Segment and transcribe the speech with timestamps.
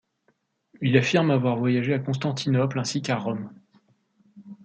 [0.81, 3.53] Il affirme avoir voyagé à Constantinople ainsi qu'à Rome.